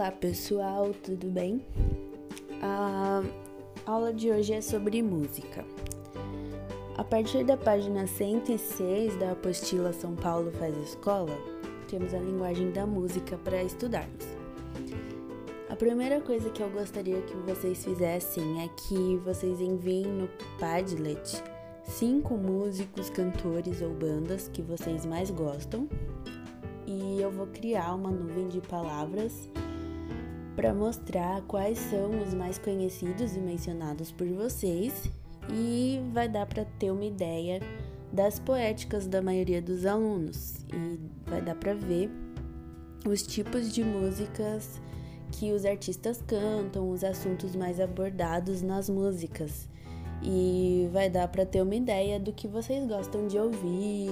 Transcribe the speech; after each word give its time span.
Olá 0.00 0.12
pessoal, 0.12 0.94
tudo 1.02 1.26
bem? 1.26 1.62
A 2.62 3.22
aula 3.84 4.14
de 4.14 4.30
hoje 4.30 4.54
é 4.54 4.62
sobre 4.62 5.02
música. 5.02 5.62
A 6.96 7.04
partir 7.04 7.44
da 7.44 7.54
página 7.54 8.06
106 8.06 9.18
da 9.18 9.32
apostila 9.32 9.92
São 9.92 10.16
Paulo 10.16 10.50
faz 10.52 10.74
escola, 10.78 11.36
temos 11.86 12.14
a 12.14 12.18
linguagem 12.18 12.70
da 12.70 12.86
música 12.86 13.36
para 13.44 13.62
estudarmos. 13.62 14.24
A 15.68 15.76
primeira 15.76 16.18
coisa 16.18 16.48
que 16.48 16.62
eu 16.62 16.70
gostaria 16.70 17.20
que 17.20 17.36
vocês 17.36 17.84
fizessem 17.84 18.62
é 18.62 18.68
que 18.68 19.18
vocês 19.22 19.60
enviem 19.60 20.06
no 20.06 20.30
Padlet 20.58 21.44
cinco 21.84 22.38
músicos, 22.38 23.10
cantores 23.10 23.82
ou 23.82 23.90
bandas 23.90 24.48
que 24.48 24.62
vocês 24.62 25.04
mais 25.04 25.30
gostam 25.30 25.86
e 26.86 27.20
eu 27.20 27.30
vou 27.30 27.48
criar 27.48 27.94
uma 27.94 28.10
nuvem 28.10 28.48
de 28.48 28.62
palavras 28.62 29.50
para 30.60 30.74
mostrar 30.74 31.40
quais 31.48 31.78
são 31.78 32.22
os 32.22 32.34
mais 32.34 32.58
conhecidos 32.58 33.34
e 33.34 33.40
mencionados 33.40 34.12
por 34.12 34.26
vocês 34.26 35.10
e 35.50 35.98
vai 36.12 36.28
dar 36.28 36.44
para 36.44 36.66
ter 36.66 36.90
uma 36.90 37.06
ideia 37.06 37.62
das 38.12 38.38
poéticas 38.38 39.06
da 39.06 39.22
maioria 39.22 39.62
dos 39.62 39.86
alunos 39.86 40.66
e 40.70 41.00
vai 41.24 41.40
dar 41.40 41.54
para 41.54 41.72
ver 41.72 42.10
os 43.08 43.22
tipos 43.22 43.72
de 43.72 43.82
músicas 43.82 44.82
que 45.32 45.50
os 45.50 45.64
artistas 45.64 46.22
cantam, 46.26 46.90
os 46.90 47.02
assuntos 47.02 47.56
mais 47.56 47.80
abordados 47.80 48.60
nas 48.60 48.90
músicas. 48.90 49.66
E 50.22 50.90
vai 50.92 51.08
dar 51.08 51.26
para 51.28 51.46
ter 51.46 51.62
uma 51.62 51.74
ideia 51.74 52.20
do 52.20 52.34
que 52.34 52.46
vocês 52.46 52.86
gostam 52.86 53.26
de 53.26 53.38
ouvir, 53.38 54.10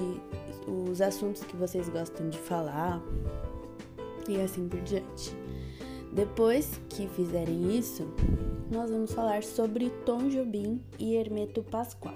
os 0.67 1.03
assuntos 1.03 1.45
que 1.45 1.57
vocês 1.57 1.91
gostam 1.91 2.31
de 2.31 2.39
falar 2.39 3.03
e 4.27 4.41
assim 4.41 4.67
por 4.67 4.81
diante. 4.81 5.48
Depois 6.13 6.81
que 6.89 7.07
fizerem 7.09 7.77
isso, 7.77 8.07
nós 8.71 8.91
vamos 8.91 9.13
falar 9.13 9.43
sobre 9.43 9.91
Tom 10.05 10.29
Jobim 10.29 10.81
e 10.99 11.15
Hermeto 11.15 11.63
Pascoal. 11.63 12.15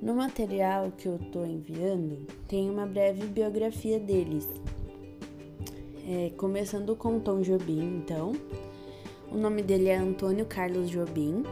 No 0.00 0.14
material 0.14 0.90
que 0.96 1.06
eu 1.06 1.16
estou 1.16 1.46
enviando, 1.46 2.26
tem 2.48 2.68
uma 2.68 2.86
breve 2.86 3.26
biografia 3.26 4.00
deles. 4.00 4.48
É, 6.08 6.30
começando 6.36 6.96
com 6.96 7.20
Tom 7.20 7.40
Jobim, 7.40 7.98
então. 7.98 8.32
O 9.30 9.36
nome 9.38 9.62
dele 9.62 9.88
é 9.88 9.96
Antônio 9.96 10.44
Carlos 10.44 10.90
Jobim. 10.90 11.44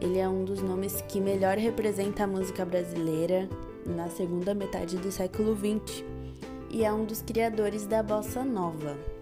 Ele 0.00 0.18
é 0.18 0.28
um 0.28 0.44
dos 0.44 0.62
nomes 0.62 1.00
que 1.08 1.20
melhor 1.20 1.58
representa 1.58 2.24
a 2.24 2.26
música 2.26 2.64
brasileira 2.64 3.48
na 3.84 4.08
segunda 4.08 4.54
metade 4.54 4.96
do 4.98 5.10
século 5.10 5.56
XX 5.56 6.04
e 6.70 6.84
é 6.84 6.92
um 6.92 7.04
dos 7.04 7.22
criadores 7.22 7.86
da 7.86 8.02
bossa 8.02 8.44
nova. 8.44 9.15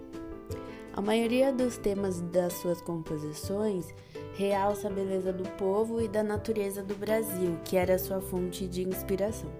A 0.96 1.02
maioria 1.02 1.52
dos 1.52 1.76
temas 1.76 2.20
das 2.20 2.52
suas 2.52 2.80
composições 2.80 3.92
realça 4.36 4.86
a 4.86 4.90
beleza 4.92 5.32
do 5.32 5.42
povo 5.56 6.00
e 6.00 6.06
da 6.06 6.22
natureza 6.22 6.84
do 6.84 6.94
Brasil, 6.94 7.58
que 7.64 7.76
era 7.76 7.98
sua 7.98 8.20
fonte 8.20 8.68
de 8.68 8.86
inspiração. 8.86 9.50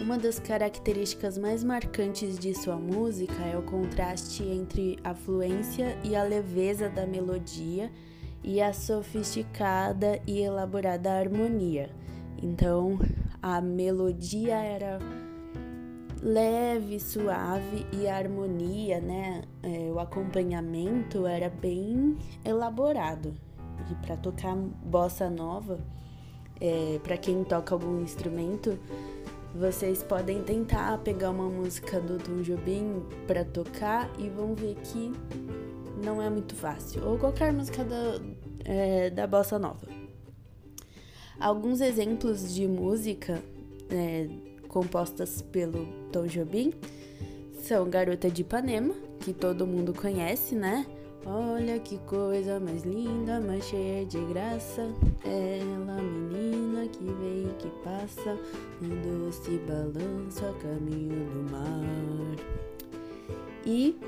Uma 0.00 0.16
das 0.16 0.38
características 0.38 1.36
mais 1.36 1.62
marcantes 1.62 2.38
de 2.38 2.54
sua 2.54 2.76
música 2.76 3.34
é 3.44 3.58
o 3.58 3.62
contraste 3.64 4.44
entre 4.44 4.98
a 5.04 5.14
fluência 5.14 5.98
e 6.02 6.16
a 6.16 6.22
leveza 6.22 6.88
da 6.88 7.06
melodia 7.06 7.92
e 8.42 8.62
a 8.62 8.72
sofisticada 8.72 10.22
e 10.26 10.40
elaborada 10.40 11.12
harmonia. 11.12 11.90
Então, 12.42 12.98
a 13.42 13.60
melodia 13.60 14.56
era 14.56 14.98
leve, 16.22 16.98
suave 16.98 17.86
e 17.92 18.06
a 18.08 18.16
harmonia, 18.16 19.00
né, 19.00 19.42
é, 19.62 19.90
o 19.92 19.98
acompanhamento 19.98 21.26
era 21.26 21.48
bem 21.48 22.16
elaborado. 22.44 23.34
E 23.90 23.94
para 24.06 24.16
tocar 24.16 24.56
bossa 24.56 25.28
nova, 25.30 25.78
é, 26.60 26.98
para 27.02 27.16
quem 27.16 27.44
toca 27.44 27.74
algum 27.74 28.00
instrumento, 28.02 28.78
vocês 29.54 30.02
podem 30.02 30.42
tentar 30.42 30.98
pegar 30.98 31.30
uma 31.30 31.48
música 31.48 32.00
do 32.00 32.18
Tom 32.18 32.42
Jobim 32.42 33.02
para 33.26 33.44
tocar 33.44 34.10
e 34.18 34.28
vão 34.28 34.54
ver 34.54 34.74
que 34.76 35.12
não 36.04 36.20
é 36.20 36.28
muito 36.28 36.54
fácil. 36.54 37.06
Ou 37.06 37.18
qualquer 37.18 37.52
música 37.52 37.84
da, 37.84 38.20
é, 38.64 39.10
da 39.10 39.26
bossa 39.26 39.58
nova. 39.58 39.86
Alguns 41.38 41.80
exemplos 41.80 42.54
de 42.54 42.66
música 42.66 43.42
é, 43.90 44.28
compostas 44.76 45.40
pelo 45.40 45.86
Tom 46.12 46.26
Jobim 46.26 46.70
são 47.62 47.88
Garota 47.88 48.30
de 48.30 48.42
Ipanema, 48.42 48.94
que 49.20 49.32
todo 49.32 49.66
mundo 49.66 49.94
conhece, 49.94 50.54
né? 50.54 50.84
Olha 51.24 51.78
que 51.78 51.96
coisa 52.00 52.60
mais 52.60 52.82
linda, 52.82 53.40
mais 53.40 53.64
cheia 53.64 54.04
de 54.04 54.18
graça. 54.26 54.82
Ela, 55.24 56.02
menina 56.02 56.86
que 56.88 57.04
vem 57.04 57.46
e 57.46 57.54
que 57.58 57.70
passa, 57.82 58.38
um 58.82 59.24
doce 59.24 59.58
balanço 59.66 60.44
a 60.44 60.52
caminho 60.60 61.24
do 61.24 61.50
mar. 61.50 62.36
E 63.64 63.98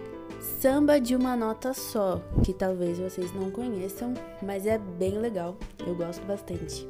Samba 0.60 1.00
de 1.00 1.16
uma 1.16 1.34
nota 1.34 1.72
só, 1.72 2.20
que 2.44 2.52
talvez 2.52 2.98
vocês 2.98 3.34
não 3.34 3.50
conheçam, 3.50 4.12
mas 4.42 4.66
é 4.66 4.76
bem 4.76 5.18
legal. 5.18 5.56
Eu 5.84 5.94
gosto 5.94 6.24
bastante. 6.26 6.86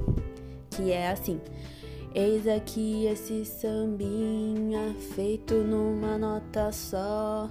Que 0.73 0.91
é 0.91 1.11
assim: 1.11 1.41
Eis 2.15 2.49
aqui 2.49 3.07
esse 3.07 3.45
sambinha 3.45 4.95
feito 5.15 5.55
numa 5.55 6.17
nota 6.17 6.73
só. 6.73 7.51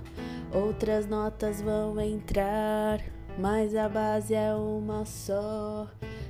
Outras 0.53 1.07
notas 1.07 1.61
vão 1.61 1.99
entrar, 2.01 2.99
mas 3.37 3.75
a 3.75 3.87
base 3.87 4.33
é 4.33 4.53
uma 4.55 5.05
só. 5.05 5.87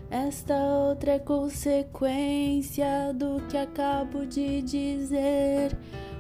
Esta 0.10 0.56
outra 0.56 1.14
é 1.14 1.20
consequência 1.20 3.14
do 3.14 3.42
que 3.48 3.58
acabo 3.58 4.26
de 4.26 4.62
dizer. 4.62 5.78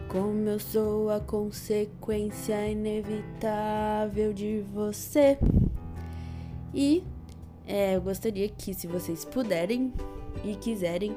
Como 0.07 0.47
eu 0.47 0.59
sou 0.59 1.09
a 1.09 1.19
consequência 1.19 2.69
inevitável 2.69 4.31
de 4.33 4.63
você. 4.73 5.37
E 6.73 7.03
é, 7.67 7.97
eu 7.97 8.01
gostaria 8.01 8.47
que, 8.47 8.73
se 8.73 8.87
vocês 8.87 9.25
puderem 9.25 9.93
e 10.43 10.55
quiserem, 10.55 11.13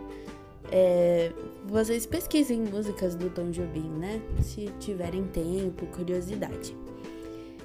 é, 0.70 1.32
vocês 1.66 2.06
pesquisem 2.06 2.60
músicas 2.60 3.14
do 3.14 3.30
Tom 3.30 3.50
Jobim, 3.50 3.88
né? 3.88 4.20
Se 4.42 4.66
tiverem 4.78 5.24
tempo, 5.24 5.86
curiosidade. 5.86 6.76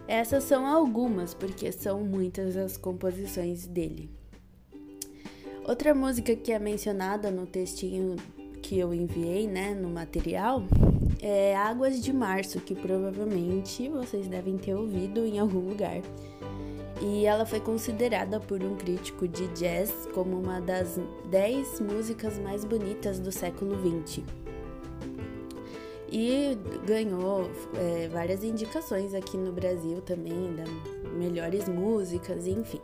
Essas 0.07 0.43
são 0.43 0.65
algumas, 0.67 1.33
porque 1.33 1.71
são 1.71 2.01
muitas 2.01 2.55
as 2.55 2.77
composições 2.77 3.65
dele. 3.65 4.09
Outra 5.67 5.95
música 5.95 6.35
que 6.35 6.51
é 6.51 6.59
mencionada 6.59 7.31
no 7.31 7.47
textinho 7.47 8.15
que 8.61 8.77
eu 8.77 8.93
enviei, 8.93 9.47
né, 9.47 9.73
no 9.73 9.89
material, 9.89 10.63
é 11.21 11.55
Águas 11.55 12.03
de 12.03 12.13
Março, 12.13 12.59
que 12.59 12.75
provavelmente 12.75 13.89
vocês 13.89 14.27
devem 14.27 14.57
ter 14.57 14.75
ouvido 14.75 15.25
em 15.25 15.39
algum 15.39 15.59
lugar. 15.59 16.01
E 17.01 17.25
ela 17.25 17.45
foi 17.45 17.59
considerada 17.59 18.39
por 18.39 18.63
um 18.63 18.75
crítico 18.75 19.27
de 19.27 19.47
jazz 19.49 20.07
como 20.13 20.39
uma 20.39 20.61
das 20.61 20.99
10 21.29 21.81
músicas 21.81 22.37
mais 22.39 22.63
bonitas 22.63 23.19
do 23.19 23.31
século 23.31 23.75
XX. 23.75 24.23
E 26.09 26.57
ganhou 26.85 27.49
é, 27.75 28.07
várias 28.07 28.43
indicações 28.43 29.13
aqui 29.13 29.35
no 29.35 29.51
Brasil 29.51 30.01
também, 30.01 30.55
da 30.55 30.63
melhores 31.15 31.67
músicas, 31.67 32.47
enfim. 32.47 32.81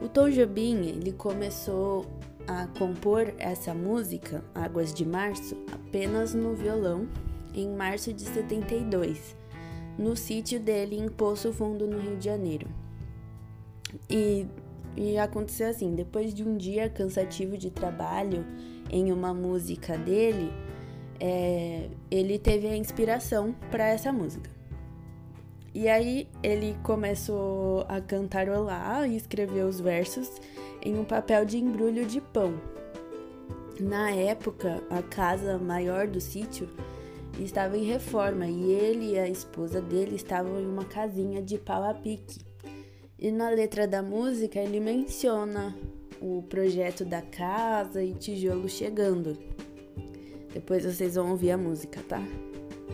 O 0.00 0.08
Tom 0.08 0.28
Jobim, 0.30 0.86
ele 0.86 1.12
começou 1.12 2.06
a 2.46 2.66
compor 2.78 3.34
essa 3.38 3.74
música, 3.74 4.44
Águas 4.54 4.94
de 4.94 5.04
Março, 5.04 5.56
apenas 5.72 6.34
no 6.34 6.54
violão 6.54 7.08
em 7.54 7.68
março 7.68 8.12
de 8.12 8.22
72, 8.22 9.36
no 9.98 10.16
sítio 10.16 10.60
dele 10.60 10.96
em 10.96 11.08
Poço 11.08 11.52
Fundo, 11.52 11.86
no 11.86 11.98
Rio 11.98 12.16
de 12.16 12.24
Janeiro. 12.24 12.68
E, 14.08 14.46
e 14.96 15.18
aconteceu 15.18 15.68
assim: 15.68 15.94
depois 15.94 16.34
de 16.34 16.44
um 16.44 16.56
dia 16.56 16.88
cansativo 16.88 17.56
de 17.56 17.70
trabalho 17.70 18.44
em 18.90 19.12
uma 19.12 19.34
música 19.34 19.96
dele, 19.96 20.52
é, 21.20 21.88
ele 22.10 22.38
teve 22.38 22.66
a 22.68 22.76
inspiração 22.76 23.54
para 23.70 23.86
essa 23.86 24.12
música. 24.12 24.50
E 25.74 25.86
aí 25.88 26.28
ele 26.42 26.76
começou 26.82 27.84
a 27.88 28.00
cantarolar 28.00 29.08
e 29.08 29.16
escrever 29.16 29.64
os 29.64 29.78
versos 29.78 30.30
em 30.82 30.98
um 30.98 31.04
papel 31.04 31.44
de 31.44 31.58
embrulho 31.58 32.06
de 32.06 32.20
pão. 32.20 32.54
Na 33.78 34.10
época, 34.10 34.82
a 34.90 35.02
casa 35.02 35.58
maior 35.58 36.08
do 36.08 36.20
sítio 36.20 36.68
estava 37.38 37.76
em 37.76 37.84
reforma 37.84 38.46
e 38.46 38.72
ele 38.72 39.12
e 39.12 39.18
a 39.18 39.28
esposa 39.28 39.80
dele 39.80 40.16
estavam 40.16 40.58
em 40.58 40.66
uma 40.66 40.84
casinha 40.84 41.40
de 41.40 41.58
pau 41.58 41.84
a 41.84 41.94
pique. 41.94 42.47
E 43.18 43.32
na 43.32 43.50
letra 43.50 43.86
da 43.86 44.00
música 44.00 44.60
ele 44.60 44.78
menciona 44.78 45.74
o 46.20 46.42
projeto 46.42 47.04
da 47.04 47.20
casa 47.20 48.02
e 48.02 48.12
tijolo 48.14 48.68
chegando. 48.68 49.36
Depois 50.52 50.84
vocês 50.84 51.16
vão 51.16 51.30
ouvir 51.30 51.50
a 51.50 51.58
música, 51.58 52.00
tá? 52.08 52.22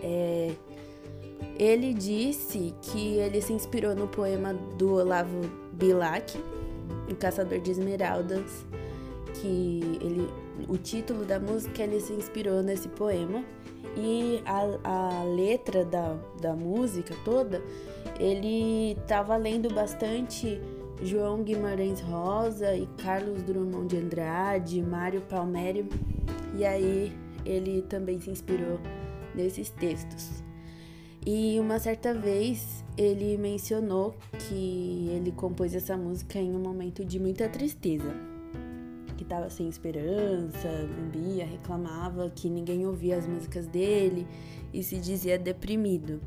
É... 0.02 0.52
Ele 1.58 1.92
disse 1.92 2.74
que 2.82 3.18
ele 3.18 3.40
se 3.40 3.52
inspirou 3.52 3.94
no 3.94 4.08
poema 4.08 4.54
do 4.54 4.94
Olavo 4.94 5.40
Bilac, 5.72 6.36
O 7.10 7.14
Caçador 7.14 7.60
de 7.60 7.70
Esmeraldas, 7.70 8.64
que 9.34 9.98
ele, 10.00 10.28
o 10.68 10.76
título 10.76 11.24
da 11.24 11.38
música 11.38 11.82
ele 11.82 12.00
se 12.00 12.12
inspirou 12.12 12.62
nesse 12.62 12.88
poema 12.88 13.44
e 13.96 14.42
a, 14.44 15.20
a 15.20 15.24
letra 15.24 15.84
da, 15.84 16.16
da 16.40 16.54
música 16.54 17.14
toda 17.24 17.62
ele 18.18 18.92
estava 18.92 19.36
lendo 19.36 19.72
bastante 19.72 20.60
João 21.02 21.42
Guimarães 21.42 22.00
Rosa 22.00 22.74
e 22.76 22.86
Carlos 22.98 23.42
Drummond 23.42 23.88
de 23.88 23.96
Andrade, 23.96 24.82
Mário 24.82 25.20
Palmério, 25.22 25.88
e 26.56 26.64
aí 26.64 27.12
ele 27.44 27.82
também 27.82 28.20
se 28.20 28.30
inspirou 28.30 28.78
nesses 29.34 29.70
textos. 29.70 30.42
E 31.26 31.58
uma 31.58 31.78
certa 31.78 32.14
vez 32.14 32.84
ele 32.96 33.36
mencionou 33.36 34.14
que 34.38 35.08
ele 35.10 35.32
compôs 35.32 35.74
essa 35.74 35.96
música 35.96 36.38
em 36.38 36.54
um 36.54 36.58
momento 36.58 37.04
de 37.04 37.18
muita 37.18 37.48
tristeza, 37.48 38.14
que 39.24 39.32
estava 39.32 39.48
sem 39.48 39.68
esperança, 39.68 40.68
bebia, 40.96 41.46
reclamava 41.46 42.30
que 42.30 42.48
ninguém 42.48 42.86
ouvia 42.86 43.16
as 43.16 43.26
músicas 43.26 43.66
dele 43.66 44.26
e 44.72 44.82
se 44.82 44.98
dizia 44.98 45.38
deprimido. 45.38 46.20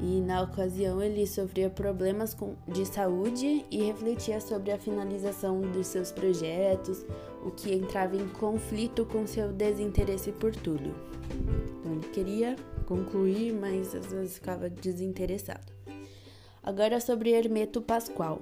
E 0.00 0.20
na 0.20 0.42
ocasião 0.42 1.00
ele 1.00 1.26
sofria 1.26 1.70
problemas 1.70 2.36
de 2.66 2.84
saúde 2.84 3.64
e 3.70 3.84
refletia 3.84 4.40
sobre 4.40 4.72
a 4.72 4.78
finalização 4.78 5.60
dos 5.60 5.86
seus 5.86 6.10
projetos, 6.10 7.04
o 7.44 7.50
que 7.50 7.72
entrava 7.72 8.16
em 8.16 8.26
conflito 8.28 9.04
com 9.04 9.26
seu 9.26 9.52
desinteresse 9.52 10.32
por 10.32 10.54
tudo. 10.56 10.94
Então 11.78 11.92
ele 11.92 12.08
queria 12.08 12.56
concluir, 12.86 13.52
mas 13.52 13.94
às 13.94 14.06
vezes 14.06 14.34
ficava 14.34 14.68
desinteressado. 14.68 15.72
Agora 16.62 16.98
sobre 16.98 17.30
Hermeto 17.30 17.80
Pascoal. 17.80 18.40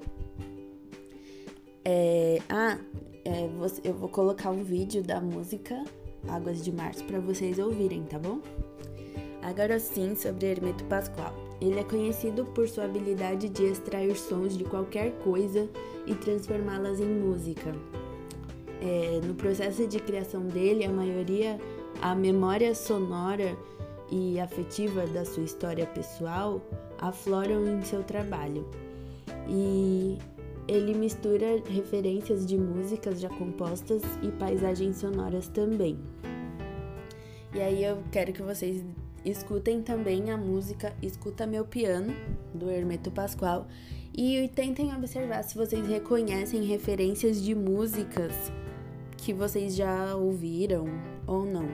É, 1.85 2.41
ah, 2.49 2.79
é, 3.25 3.49
eu 3.85 3.95
vou 3.95 4.09
colocar 4.09 4.51
um 4.51 4.63
vídeo 4.63 5.03
da 5.03 5.21
música 5.21 5.85
Águas 6.29 6.65
de 6.65 6.73
Março 6.73 7.05
para 7.05 7.21
vocês 7.21 7.59
ouvirem, 7.59 8.03
tá 8.05 8.19
bom? 8.19 8.41
Agora 9.43 9.79
sim, 9.81 10.15
sobre 10.15 10.47
Hermeto 10.47 10.85
Pascoal. 10.85 11.35
Ele 11.61 11.79
é 11.81 11.85
conhecido 11.85 12.45
por 12.45 12.69
sua 12.69 12.85
habilidade 12.85 13.49
de 13.49 13.65
extrair 13.65 14.17
sons 14.17 14.57
de 14.57 14.65
qualquer 14.65 15.13
coisa 15.25 15.69
e 16.07 16.15
transformá-las 16.15 17.01
em 17.01 17.07
música. 17.07 17.75
É, 18.81 19.21
no 19.25 19.35
processo 19.35 19.87
de 19.87 19.99
criação 19.99 20.47
dele, 20.47 20.85
a 20.85 20.89
maioria, 20.89 21.61
a 22.01 22.15
memória 22.15 22.75
sonora 22.75 23.57
e 24.11 24.39
afetiva 24.41 25.07
da 25.07 25.25
sua 25.25 25.45
história 25.45 25.87
pessoal 25.87 26.61
afloram 27.01 27.67
em 27.67 27.83
seu 27.83 28.03
trabalho. 28.03 28.67
E 29.49 30.19
ele 30.73 30.95
mistura 30.95 31.63
referências 31.69 32.47
de 32.47 32.57
músicas 32.57 33.21
já 33.21 33.29
compostas 33.29 34.03
e 34.23 34.31
paisagens 34.33 34.97
sonoras 34.97 35.49
também. 35.49 35.99
E 37.55 37.61
aí 37.61 37.85
eu 37.85 38.03
quero 38.11 38.33
que 38.33 38.43
vocês 38.43 38.83
escutem 39.25 39.83
também 39.83 40.31
a 40.31 40.37
música 40.37 40.95
Escuta 41.03 41.47
Meu 41.47 41.65
Piano, 41.65 42.15
do 42.55 42.71
Hermeto 42.71 43.11
Pascoal, 43.11 43.67
e 44.15 44.51
tentem 44.55 44.95
observar 44.95 45.43
se 45.43 45.57
vocês 45.57 45.87
reconhecem 45.87 46.65
referências 46.65 47.43
de 47.43 47.55
músicas 47.55 48.35
que 49.19 49.33
vocês 49.33 49.77
já 49.77 50.17
ouviram 50.17 50.87
ou 51.27 51.45
não. 51.45 51.69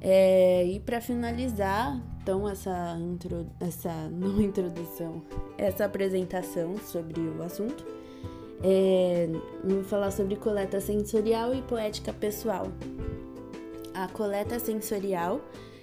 É, 0.00 0.64
e 0.64 0.78
para 0.80 1.00
finalizar, 1.00 2.00
então, 2.28 2.46
essa, 2.46 2.98
intro, 3.00 3.46
essa 3.58 3.90
não 4.12 4.38
introdução, 4.38 5.22
essa 5.56 5.86
apresentação 5.86 6.76
sobre 6.76 7.18
o 7.18 7.42
assunto, 7.42 7.86
é, 8.62 9.26
vou 9.64 9.82
falar 9.82 10.10
sobre 10.10 10.36
coleta 10.36 10.78
sensorial 10.78 11.54
e 11.54 11.62
poética 11.62 12.12
pessoal. 12.12 12.66
A 13.94 14.08
coleta 14.08 14.58
sensorial 14.58 15.40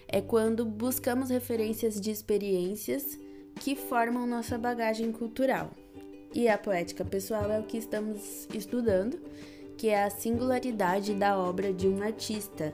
é 0.07 0.21
quando 0.21 0.63
buscamos 0.63 1.31
referências 1.31 1.99
de 1.99 2.11
experiências 2.11 3.17
que 3.59 3.75
formam 3.75 4.27
nossa 4.27 4.55
bagagem 4.55 5.11
cultural. 5.11 5.71
E 6.31 6.47
a 6.47 6.59
poética 6.59 7.03
pessoal 7.03 7.49
é 7.49 7.59
o 7.59 7.63
que 7.63 7.77
estamos 7.77 8.47
estudando, 8.53 9.17
que 9.79 9.87
é 9.87 10.03
a 10.03 10.11
singularidade 10.11 11.15
da 11.15 11.39
obra 11.39 11.73
de 11.73 11.87
um 11.87 12.03
artista 12.03 12.71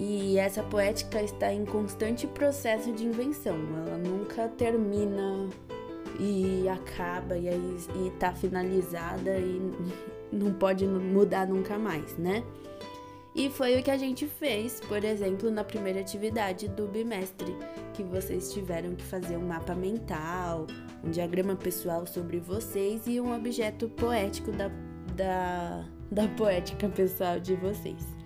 e 0.00 0.38
essa 0.38 0.62
poética 0.62 1.22
está 1.22 1.52
em 1.52 1.66
constante 1.66 2.26
processo 2.26 2.90
de 2.90 3.04
invenção, 3.04 3.54
ela 3.86 3.98
nunca 3.98 4.48
termina 4.48 5.46
e 6.18 6.66
acaba 6.70 7.36
e 7.36 7.50
está 8.06 8.32
finalizada 8.32 9.38
e 9.38 9.60
não 10.32 10.54
pode 10.54 10.86
mudar 10.86 11.46
nunca 11.46 11.78
mais, 11.78 12.16
né? 12.16 12.42
E 13.34 13.50
foi 13.50 13.78
o 13.78 13.82
que 13.82 13.90
a 13.90 13.98
gente 13.98 14.26
fez, 14.26 14.80
por 14.80 15.04
exemplo, 15.04 15.50
na 15.50 15.62
primeira 15.62 16.00
atividade 16.00 16.66
do 16.66 16.88
bimestre, 16.88 17.54
que 17.92 18.02
vocês 18.02 18.52
tiveram 18.54 18.94
que 18.94 19.04
fazer 19.04 19.36
um 19.36 19.46
mapa 19.46 19.74
mental, 19.74 20.66
um 21.04 21.10
diagrama 21.10 21.54
pessoal 21.54 22.06
sobre 22.06 22.40
vocês 22.40 23.06
e 23.06 23.20
um 23.20 23.34
objeto 23.36 23.86
poético 23.90 24.50
da, 24.50 24.68
da, 25.14 25.84
da 26.10 26.26
poética 26.28 26.88
pessoal 26.88 27.38
de 27.38 27.54
vocês. 27.54 28.19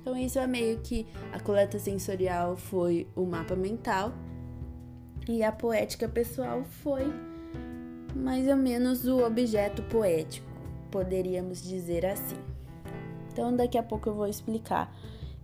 Então, 0.00 0.16
isso 0.16 0.38
é 0.38 0.46
meio 0.46 0.78
que 0.80 1.06
a 1.32 1.38
coleta 1.38 1.78
sensorial 1.78 2.56
foi 2.56 3.06
o 3.14 3.24
mapa 3.26 3.54
mental 3.54 4.12
e 5.28 5.42
a 5.42 5.52
poética 5.52 6.08
pessoal 6.08 6.64
foi 6.64 7.04
mais 8.14 8.48
ou 8.48 8.56
menos 8.56 9.06
o 9.06 9.24
objeto 9.24 9.82
poético, 9.84 10.46
poderíamos 10.90 11.62
dizer 11.62 12.06
assim. 12.06 12.38
Então, 13.32 13.54
daqui 13.54 13.78
a 13.78 13.82
pouco 13.82 14.08
eu 14.08 14.14
vou 14.14 14.26
explicar. 14.26 14.92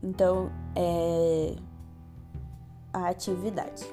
Então, 0.02 0.50
é 0.74 1.56
a 2.92 3.08
atividade. 3.08 3.84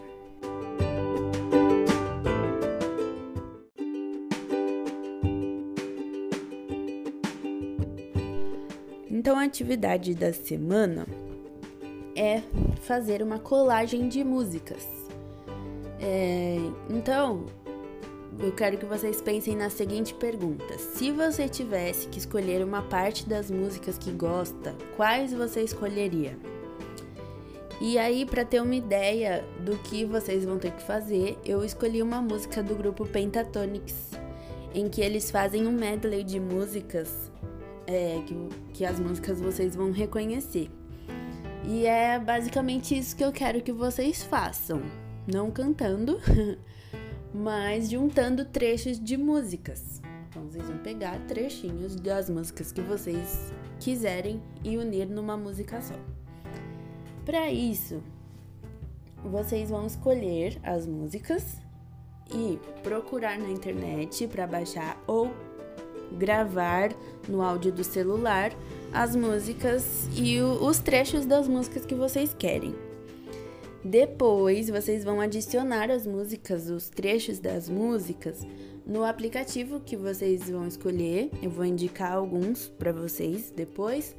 Atividade 9.54 10.16
da 10.16 10.34
semana 10.34 11.06
é 12.16 12.42
fazer 12.82 13.22
uma 13.22 13.38
colagem 13.38 14.10
de 14.10 14.24
músicas. 14.24 14.84
É, 16.02 16.58
então, 16.90 17.46
eu 18.40 18.52
quero 18.52 18.80
que 18.80 18.86
vocês 18.86 19.22
pensem 19.22 19.56
na 19.56 19.70
seguinte 19.70 20.12
pergunta: 20.16 20.80
se 20.80 21.12
você 21.12 21.48
tivesse 21.48 22.08
que 22.08 22.18
escolher 22.18 22.66
uma 22.66 22.82
parte 22.82 23.30
das 23.30 23.52
músicas 23.52 23.96
que 23.96 24.10
gosta, 24.10 24.76
quais 24.98 25.32
você 25.32 25.62
escolheria? 25.62 26.36
E 27.80 28.00
aí, 28.00 28.26
para 28.26 28.44
ter 28.44 28.60
uma 28.60 28.76
ideia 28.76 29.46
do 29.60 29.78
que 29.78 30.04
vocês 30.04 30.46
vão 30.46 30.58
ter 30.58 30.72
que 30.72 30.82
fazer, 30.82 31.38
eu 31.46 31.64
escolhi 31.64 32.02
uma 32.02 32.22
música 32.22 32.64
do 32.64 32.74
grupo 32.74 33.06
Pentatonix, 33.06 33.94
em 34.74 34.90
que 34.90 35.02
eles 35.02 35.30
fazem 35.30 35.68
um 35.68 35.72
medley 35.72 36.24
de 36.24 36.40
músicas 36.40 37.32
é, 37.88 38.22
que, 38.26 38.36
que 38.74 38.86
as 38.86 39.00
músicas 39.00 39.40
vocês 39.40 39.76
vão 39.76 39.92
reconhecer. 39.92 40.70
E 41.66 41.86
é 41.86 42.20
basicamente 42.20 42.98
isso 42.98 43.16
que 43.16 43.24
eu 43.24 43.32
quero 43.32 43.62
que 43.62 43.72
vocês 43.72 44.24
façam. 44.24 44.82
Não 45.26 45.50
cantando, 45.50 46.20
mas 47.34 47.90
juntando 47.90 48.46
trechos 48.46 49.00
de 49.00 49.16
músicas. 49.16 50.02
Então 50.30 50.44
vocês 50.44 50.68
vão 50.68 50.78
pegar 50.80 51.20
trechinhos 51.28 51.96
das 51.96 52.30
músicas 52.30 52.72
que 52.72 52.82
vocês 52.82 53.54
quiserem 53.80 54.42
e 54.64 54.78
unir 54.78 55.08
numa 55.08 55.38
música 55.38 55.82
só. 55.82 55.96
Para 57.26 57.50
isso, 57.52 58.04
vocês 59.24 59.70
vão 59.70 59.86
escolher 59.86 60.60
as 60.64 60.86
músicas 60.86 61.62
e 62.34 62.60
procurar 62.82 63.38
na 63.38 63.50
internet 63.50 64.28
para 64.28 64.46
baixar 64.46 65.02
ou 65.08 65.32
gravar 66.14 66.92
no 67.28 67.42
áudio 67.42 67.72
do 67.72 67.84
celular 67.84 68.52
as 68.94 69.16
músicas 69.16 70.08
e 70.16 70.40
o, 70.40 70.66
os 70.66 70.80
trechos 70.80 71.26
das 71.26 71.48
músicas 71.48 71.86
que 71.86 71.96
vocês 71.96 72.34
querem. 72.38 72.76
Depois, 73.84 74.70
vocês 74.70 75.04
vão 75.04 75.20
adicionar 75.20 75.92
as 75.92 76.08
músicas, 76.08 76.70
os 76.70 76.90
trechos 76.90 77.40
das 77.40 77.68
músicas, 77.68 78.46
no 78.86 79.04
aplicativo 79.04 79.82
que 79.82 79.98
vocês 79.98 80.50
vão 80.50 80.68
escolher. 80.68 81.30
Eu 81.42 81.50
vou 81.50 81.66
indicar 81.66 82.14
alguns 82.14 82.70
para 82.70 82.94
vocês 82.94 83.52
depois. 83.54 84.16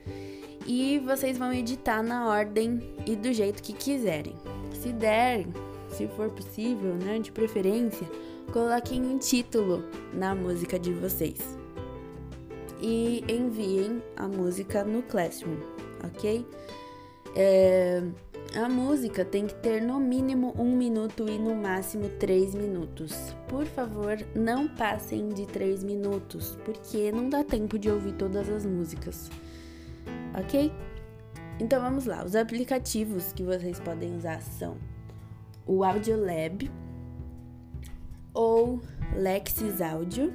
E 0.67 0.99
vocês 0.99 1.39
vão 1.39 1.53
editar 1.53 2.03
na 2.03 2.29
ordem 2.29 2.81
e 3.07 3.15
do 3.17 3.33
jeito 3.33 3.63
que 3.63 3.73
quiserem. 3.73 4.35
Se 4.83 4.93
der, 4.93 5.47
se 5.91 6.09
for 6.09 6.31
possível, 6.31 6.95
né, 6.95 7.19
de 7.19 7.31
preferência, 7.31 8.09
coloquem 8.53 9.03
um 9.03 9.19
título 9.19 9.85
na 10.13 10.35
música 10.35 10.79
de 10.79 10.93
vocês 10.93 11.54
e 12.85 13.25
enviem 13.31 14.03
a 14.15 14.29
música 14.29 14.85
no 14.85 15.03
Classroom, 15.05 15.57
ok? 16.05 16.47
É, 17.35 18.03
a 18.55 18.69
música 18.69 19.25
tem 19.25 19.47
que 19.47 19.55
ter 19.55 19.81
no 19.81 19.99
mínimo 19.99 20.55
um 20.59 20.77
minuto 20.77 21.27
e 21.27 21.39
no 21.39 21.55
máximo 21.55 22.11
três 22.21 22.55
minutos. 22.55 23.35
Por 23.49 23.65
favor, 23.65 24.19
não 24.35 24.69
passem 24.69 25.31
de 25.31 25.47
três 25.47 25.83
minutos, 25.83 26.59
porque 26.63 27.11
não 27.11 27.31
dá 27.31 27.43
tempo 27.43 27.79
de 27.79 27.91
ouvir 27.91 28.13
todas 28.13 28.51
as 28.51 28.67
músicas. 28.67 29.31
Ok? 30.39 30.71
Então 31.59 31.81
vamos 31.81 32.05
lá. 32.05 32.23
Os 32.23 32.37
aplicativos 32.37 33.33
que 33.33 33.43
vocês 33.43 33.81
podem 33.81 34.15
usar 34.15 34.43
são 34.43 34.77
o 35.67 35.83
Audiolab 35.83 36.71
ou 38.35 38.83
Lexis 39.17 39.81
Audio 39.81 40.35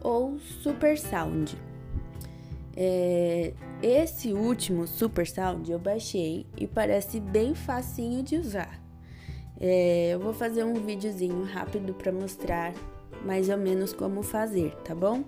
ou 0.00 0.38
Super 0.38 0.98
Sound. 0.98 1.65
É, 2.76 3.54
esse 3.82 4.32
último 4.32 4.86
Super 4.86 5.26
Sound 5.26 5.70
eu 5.70 5.78
baixei 5.78 6.46
e 6.58 6.66
parece 6.66 7.18
bem 7.18 7.54
facinho 7.54 8.22
de 8.22 8.36
usar. 8.36 8.82
É, 9.58 10.10
eu 10.12 10.20
vou 10.20 10.34
fazer 10.34 10.64
um 10.64 10.74
videozinho 10.74 11.42
rápido 11.44 11.94
para 11.94 12.12
mostrar 12.12 12.74
mais 13.24 13.48
ou 13.48 13.56
menos 13.56 13.92
como 13.94 14.22
fazer, 14.22 14.74
tá 14.84 14.94
bom? 14.94 15.24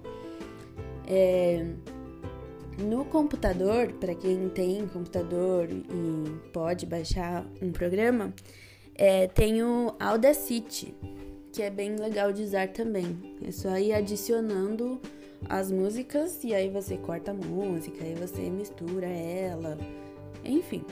É, 1.06 1.66
no 2.78 3.04
computador, 3.06 3.92
para 3.94 4.14
quem 4.14 4.48
tem 4.50 4.86
computador 4.86 5.68
e 5.70 6.50
pode 6.52 6.84
baixar 6.84 7.46
um 7.62 7.72
programa, 7.72 8.32
é, 8.94 9.26
tem 9.26 9.62
o 9.62 9.94
Audacity, 9.98 10.94
que 11.50 11.62
é 11.62 11.70
bem 11.70 11.96
legal 11.96 12.32
de 12.32 12.42
usar 12.42 12.68
também. 12.68 13.36
É 13.42 13.50
só 13.50 13.76
ir 13.78 13.94
adicionando 13.94 15.00
as 15.48 15.70
músicas 15.70 16.42
e 16.44 16.54
aí 16.54 16.68
você 16.68 16.96
corta 16.96 17.30
a 17.30 17.34
música, 17.34 18.04
aí 18.04 18.14
você 18.14 18.48
mistura 18.50 19.06
ela, 19.06 19.76
enfim. 20.44 20.84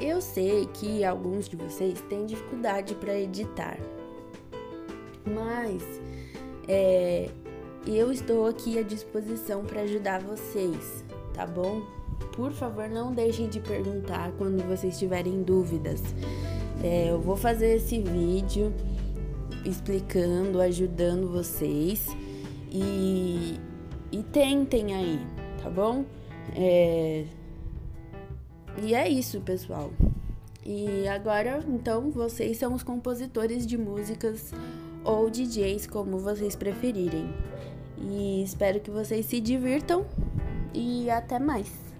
Eu 0.00 0.20
sei 0.20 0.66
que 0.74 1.04
alguns 1.04 1.48
de 1.48 1.56
vocês 1.56 2.00
têm 2.08 2.26
dificuldade 2.26 2.94
para 2.96 3.18
editar, 3.18 3.78
mas 5.24 5.82
é, 6.66 7.28
eu 7.86 8.10
estou 8.12 8.46
aqui 8.46 8.78
à 8.78 8.82
disposição 8.82 9.64
para 9.64 9.82
ajudar 9.82 10.20
vocês, 10.22 11.04
tá 11.34 11.46
bom? 11.46 11.82
Por 12.34 12.52
favor, 12.52 12.88
não 12.88 13.12
deixem 13.12 13.48
de 13.48 13.60
perguntar 13.60 14.32
quando 14.38 14.66
vocês 14.66 14.98
tiverem 14.98 15.42
dúvidas. 15.42 16.00
É, 16.82 17.10
eu 17.10 17.20
vou 17.20 17.36
fazer 17.36 17.76
esse 17.76 18.00
vídeo 18.00 18.72
explicando, 19.64 20.60
ajudando 20.60 21.28
vocês 21.28 22.06
e, 22.72 23.60
e 24.10 24.22
tentem 24.22 24.94
aí, 24.94 25.20
tá 25.62 25.68
bom? 25.68 26.04
É, 26.56 27.24
e 28.82 28.94
é 28.94 29.08
isso, 29.08 29.40
pessoal. 29.40 29.90
E 30.64 31.06
agora, 31.08 31.62
então, 31.68 32.10
vocês 32.10 32.56
são 32.56 32.72
os 32.72 32.82
compositores 32.82 33.66
de 33.66 33.76
músicas 33.76 34.52
ou 35.04 35.28
DJs, 35.28 35.86
como 35.86 36.18
vocês 36.18 36.56
preferirem. 36.56 37.34
E 37.98 38.42
espero 38.42 38.80
que 38.80 38.90
vocês 38.90 39.26
se 39.26 39.40
divirtam 39.40 40.06
e 40.72 41.10
até 41.10 41.38
mais. 41.38 41.91